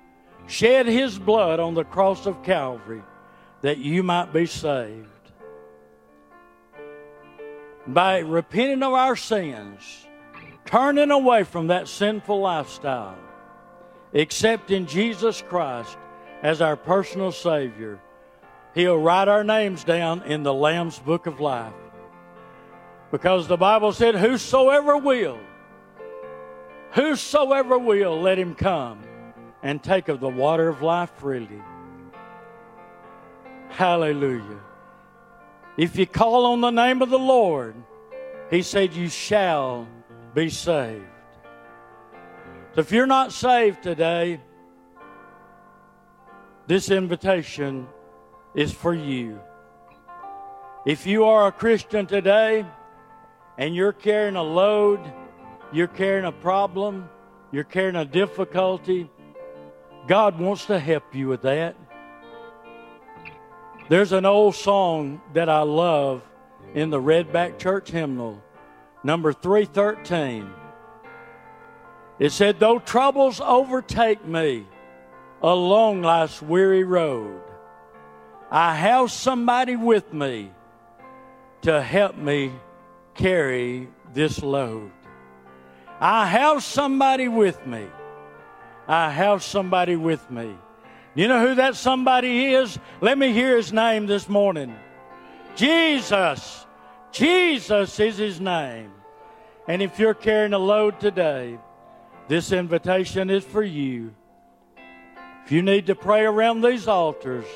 shed 0.47 0.87
his 0.87 1.19
blood 1.19 1.61
on 1.61 1.73
the 1.73 1.85
cross 1.85 2.27
of 2.27 2.43
Calvary 2.43 3.03
that 3.63 3.79
you 3.79 4.03
might 4.03 4.33
be 4.33 4.45
saved. 4.45 5.09
By 7.89 8.19
repenting 8.19 8.83
of 8.83 8.93
our 8.93 9.17
sins, 9.17 10.07
turning 10.65 11.11
away 11.11 11.45
from 11.45 11.69
that 11.69 11.89
sinful 11.89 12.41
lifestyle, 12.41 13.19
accepting 14.15 14.87
Jesus 14.87 15.43
Christ 15.43 15.97
as 16.43 16.61
our 16.61 16.77
personal 16.77 17.33
Savior, 17.33 17.99
He'll 18.75 18.99
write 18.99 19.29
our 19.29 19.43
names 19.43 19.83
down 19.83 20.23
in 20.23 20.43
the 20.45 20.55
Lamb's 20.55 20.99
Book 20.99 21.27
of 21.27 21.41
Life. 21.41 21.73
Because 23.11 23.49
the 23.49 23.57
Bible 23.57 23.93
said, 23.93 24.15
Whosoever 24.15 24.97
will 24.99 25.41
Whosoever 26.93 27.79
will, 27.79 28.21
let 28.21 28.39
him 28.39 28.55
come 28.55 29.03
and 29.63 29.83
take 29.83 30.09
of 30.09 30.21
the 30.21 30.29
water 30.29 30.69
of 30.69 30.83
life 30.83 31.11
freely. 31.17 31.63
Hallelujah. 33.69 34.61
If 35.79 35.97
you 35.97 36.07
call 36.07 36.47
on 36.47 36.61
the 36.61 36.73
name 36.73 37.03
of 37.03 37.09
the 37.09 37.21
Lord, 37.21 37.77
he 38.51 38.63
said, 38.63 38.95
You 38.95 39.09
shall 39.09 39.87
be 40.35 40.51
saved. 40.51 41.05
So 42.75 42.81
if 42.81 42.91
you're 42.91 43.07
not 43.07 43.33
saved 43.33 43.85
today, 43.85 44.41
this 46.67 46.91
invitation 46.91 47.87
is 48.57 48.73
for 48.73 48.93
you. 48.93 49.41
If 50.85 51.07
you 51.07 51.25
are 51.25 51.47
a 51.47 51.53
Christian 51.53 52.07
today 52.07 52.67
and 53.57 53.73
you're 53.73 53.93
carrying 53.93 54.35
a 54.35 54.43
load, 54.43 55.01
you're 55.73 55.87
carrying 55.87 56.25
a 56.25 56.33
problem, 56.33 57.09
you're 57.53 57.63
carrying 57.63 57.95
a 57.95 58.05
difficulty, 58.05 59.09
God 60.09 60.41
wants 60.41 60.67
to 60.67 60.81
help 60.81 61.15
you 61.15 61.29
with 61.29 61.43
that. 61.43 61.77
There's 63.89 64.13
an 64.13 64.27
old 64.27 64.55
song 64.55 65.23
that 65.33 65.49
I 65.49 65.63
love 65.63 66.23
in 66.75 66.91
the 66.91 67.01
Redback 67.01 67.59
Church 67.59 67.91
hymnal, 67.91 68.43
number 69.03 69.33
313. 69.33 70.51
It 72.19 72.31
said, 72.31 72.61
Though 72.61 72.81
troubles 72.81 73.41
overtake 73.41 74.27
me 74.27 74.67
along 75.41 76.03
life's 76.03 76.43
weary 76.43 76.85
road, 76.85 77.41
I 78.51 78.75
have 78.75 79.11
somebody 79.11 79.77
with 79.77 80.13
me 80.13 80.51
to 81.63 81.81
help 81.81 82.17
me 82.17 82.53
carry 83.15 83.89
this 84.13 84.43
load. 84.43 84.91
I 85.99 86.27
have 86.27 86.63
somebody 86.63 87.29
with 87.29 87.67
me. 87.67 87.87
I 88.87 89.11
have 89.11 89.43
somebody 89.43 89.97
with 89.97 90.31
me. 90.31 90.55
You 91.19 91.27
know 91.27 91.45
who 91.45 91.57
that 91.57 91.75
somebody 91.75 92.55
is? 92.55 92.79
Let 93.01 93.19
me 93.19 93.33
hear 93.33 93.57
his 93.57 93.73
name 93.73 94.07
this 94.07 94.29
morning. 94.29 94.73
Jesus. 95.57 96.65
Jesus 97.11 97.99
is 97.99 98.19
his 98.19 98.41
name. 98.41 98.93
And 99.67 99.83
if 99.83 99.99
you're 99.99 100.15
carrying 100.15 100.53
a 100.53 100.61
load 100.61 101.01
today, 101.01 101.59
this 102.29 102.53
invitation 102.53 103.31
is 103.31 103.43
for 103.43 103.65
you. 103.65 104.15
If 105.45 105.51
you 105.51 105.61
need 105.61 105.87
to 105.87 105.97
pray 105.97 106.23
around 106.23 106.61
these 106.61 106.87
altars, 106.87 107.47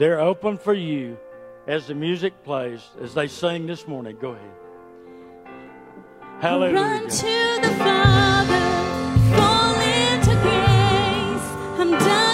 they're 0.00 0.18
open 0.18 0.58
for 0.58 0.74
you 0.74 1.18
as 1.68 1.86
the 1.86 1.94
music 1.94 2.42
plays, 2.42 2.82
as 3.00 3.14
they 3.14 3.28
sing 3.28 3.68
this 3.68 3.86
morning. 3.86 4.16
Go 4.20 4.30
ahead. 4.30 4.50
Hallelujah. 6.40 6.74
Run 6.74 7.02
to 7.08 7.58
the 7.62 7.74
Father, 7.78 9.36
fall 9.36 9.80
into 9.82 10.34
grace. 10.42 11.46
I'm 11.78 11.92
done 11.92 12.27